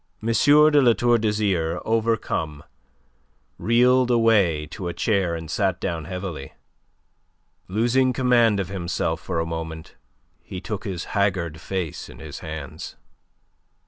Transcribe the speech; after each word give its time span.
de 0.25 0.71
La 0.81 0.93
Tour 0.93 1.19
d'Azyr, 1.19 1.79
overcome, 1.85 2.63
reeled 3.59 4.09
away 4.09 4.65
to 4.65 4.87
a 4.87 4.95
chair 4.95 5.35
and 5.35 5.51
sat 5.51 5.79
down 5.79 6.05
heavily. 6.05 6.53
Losing 7.67 8.11
command 8.11 8.59
of 8.59 8.69
himself 8.69 9.21
for 9.21 9.39
a 9.39 9.45
moment, 9.45 9.93
he 10.41 10.59
took 10.59 10.85
his 10.85 11.03
haggard 11.13 11.59
face 11.61 12.09
in 12.09 12.17
his 12.17 12.39
hands. 12.39 12.95